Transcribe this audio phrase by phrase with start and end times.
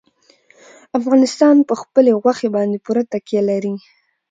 [0.99, 3.73] افغانستان په خپلو غوښې باندې پوره تکیه لري.